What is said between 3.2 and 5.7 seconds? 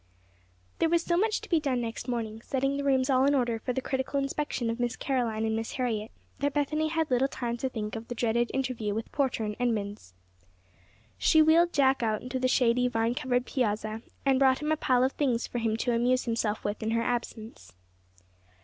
in order for the critical inspection of Miss Caroline and